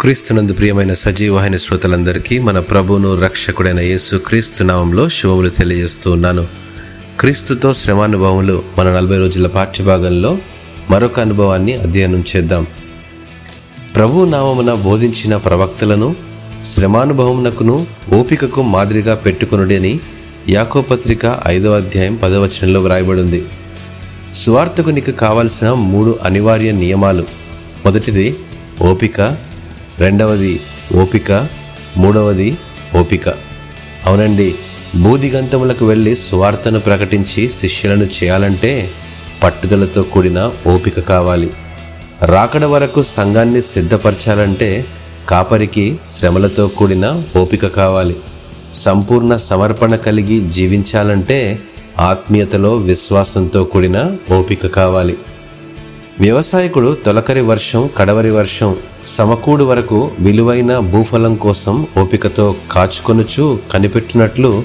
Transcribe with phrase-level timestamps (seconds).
[0.00, 6.46] క్రీస్తునందు ప్రియమైన సజీవమైన శ్రోతలందరికీ మన ప్రభువును రక్షకుడైన యేసు క్రీస్తు నామంలో శుభములు తెలియజేస్తూ ఉన్నాను.
[7.20, 10.38] క్రీస్తుతో శ్రమానుభవములు మన నలభై రోజుల పాఠ్యభాగంలో
[10.90, 12.66] మరొక అనుభవాన్ని అధ్యయనం చేద్దాం.
[13.96, 16.16] ప్రభు నామమున బోధించిన ప్రవక్తలను
[16.64, 20.00] శ్రమానుభవమునకును ఓపికకు మాదిరిగా పెట్టుకునుడని
[20.48, 23.44] యాకోపత్రిక ఐదవ అధ్యాయం పదవచనంలో వ్రాయబడింది.
[24.34, 27.22] సువార్తకు నీకు కావలసిన మూడు అనివార్య నియమాలు.
[27.84, 28.36] మొదటిది
[28.82, 29.49] ఓపిక.
[30.00, 30.60] రెండవది
[30.94, 31.48] ఓపిక
[31.96, 32.58] మూడవది
[32.96, 33.28] ఓపిక.
[34.06, 34.54] అవునండి
[34.96, 38.88] బూదిగంతములకు వెళ్ళి సువార్తను ప్రకటించి శిష్యులను చేయాలంటే
[39.42, 41.50] పట్టుదలతో కూడిన ఓపిక కావాలి.
[42.22, 44.84] రాకడ వరకు సంఘాన్ని సిద్ధపరచాలంటే
[45.28, 48.16] కాపరికి శ్రమలతో కూడిన ఓపిక కావాలి.
[48.74, 51.60] సంపూర్ణ సమర్పణ కలిగి జీవించాలంటే
[51.98, 55.16] ఆత్మీయతలో విశ్వాసంతో కూడిన ఓపిక కావాలి.
[56.20, 64.62] వ్యవసాయకుడు తొలకరి వర్షం కడవరి వర్షం సమకూడు వరకు విలువైన భూఫలం కోసం ఓపికతో కాచుకొనుచు కనిపెట్టినట్లు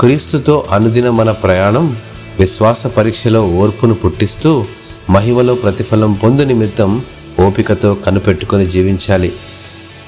[0.00, 1.96] క్రీస్తుతో అనుదిన మన ప్రయాణం
[2.40, 4.64] విశ్వాస పరీక్షలో ఓర్పును పుట్టిస్తూ
[5.10, 7.02] మహిమలో ప్రతిఫలం పొందు నిమిత్తం
[7.40, 9.32] ఓపికతో కనిపెట్టుకొని జీవించాలి.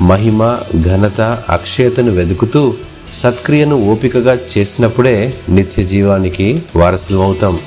[0.00, 2.74] మహిమ ఘనత అక్షయతను వెతుకుతూ
[3.14, 7.58] సత్క్రియను ఓపికగా చేసినప్పుడే నిత్య జీవానికి వారసులమవుతాం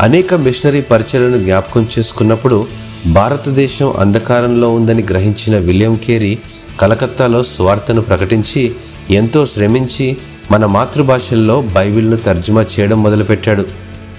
[0.00, 2.66] అనేక మిషనరీ పరిచయలను జ్ఞాపకం చేసుకున్నప్పుడు
[3.06, 6.38] భారతదేశం అంధకారంలో ఉందని గ్రహించిన విలియం కేరీ
[6.80, 8.72] కలకత్తాలో స్వార్థను ప్రకటించి
[9.10, 10.16] ఎంతో శ్రమించి
[10.50, 13.66] మన మాతృభాషల్లో బైబిల్ను తర్జుమా చేయడం మొదలుపెట్టాడు.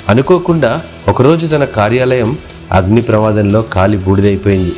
[0.10, 2.38] అనుకోకుండా ఒకరోజు తన కార్యాలయం
[2.72, 4.76] అగ్ని ప్రమాదంలో కాలి బూడిదైపోయింది.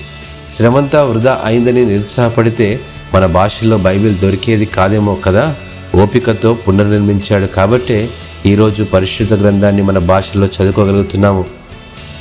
[0.49, 2.79] శ్రమంతా వృధా అయిందని నిరుత్సాహపడితే
[3.13, 5.55] మన భాషల్లో బైబిల్ దొరికేది కాదేమో కదా
[5.95, 8.09] ఓపికతో పునర్నిర్మించాడు కాబట్టే
[8.45, 11.45] ఈరోజు పరిశుద్ధ గ్రంథాన్ని మన భాషలో చదువుకోగలుగుతున్నాము.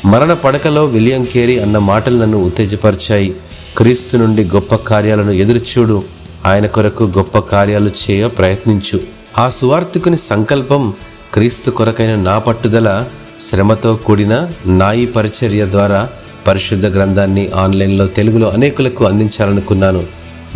[0.04, 3.34] మరణ పడకలో విలియం కేరీ అన్న మాటలు నన్ను ఉత్తేజపరిచాయి.
[3.76, 6.02] క్రీస్తు నుండి గొప్ప కార్యాలను ఎదురుచూడు.
[6.46, 9.00] ఆయన కొరకు గొప్ప కార్యాలు చేయ ప్రయత్నించు.
[9.38, 10.94] ఆ సువార్థికుని సంకల్పం
[11.34, 13.04] క్రీస్తు కొరకైన నా పట్టుదల
[13.40, 16.08] శ్రమతో కూడిన నాయి పరిచర్య ద్వారా
[16.46, 20.02] పరిశుద్ధ గ్రంథాన్ని ఆన్లైన్లో తెలుగులో అనేకులకు అందించాలనుకున్నాను.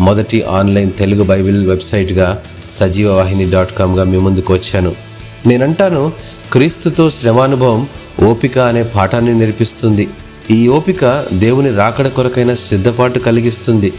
[0.00, 2.42] మొదటి ఆన్లైన్ తెలుగు బైబిల్ వెబ్సైట్గా
[2.72, 5.07] సజీవ వాహిని డాట్ కామ్గా మీ ముందుకు వచ్చాను.
[5.48, 6.12] నేనంటాను
[6.52, 7.88] క్రీస్తుతో శ్రమానుభవం
[8.24, 10.08] ఓపిక అనే పాఠాన్ని నేర్పిస్తుంది.
[10.50, 13.92] ఈ ఓపిక దేవుని రాకడ కొరకైన సిద్ధపాటు కలిగిస్తుంది.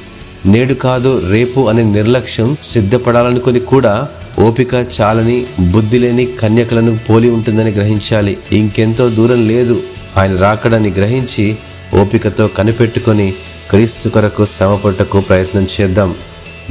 [0.46, 4.08] నేడు కాదు రేపు అనే నిర్లక్ష్యం సిద్ధపడాలనుకుని కూడా
[4.40, 8.38] ఓపిక చాలని బుద్ధి లేని కన్యకలను పోలి ఉంటుందని గ్రహించాలి.
[8.52, 9.84] ఇంకెంతో దూరం లేదు
[10.18, 11.58] ఆయన రాకడని గ్రహించి
[12.02, 13.34] ఓపికతో కనిపెట్టుకొని
[13.70, 16.16] క్రీస్తు కొరకు శ్రమపడటకు ప్రయత్నం చేద్దాం.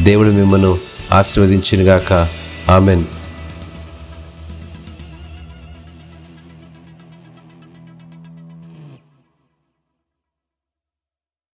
[0.01, 0.79] దేవుడు మిమ్మను
[1.13, 2.29] ఆశీర్వదించినగాక.
[2.69, 3.05] ఆమెన్.